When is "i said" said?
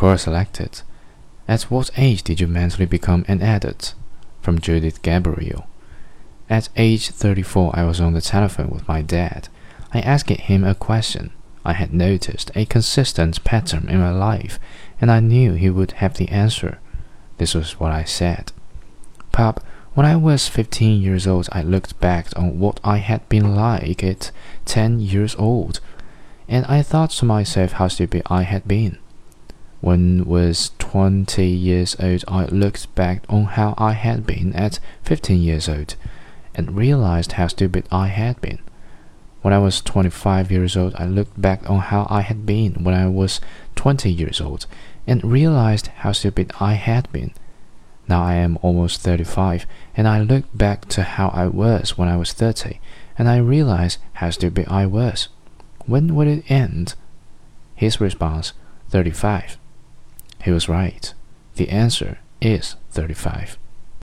17.92-18.52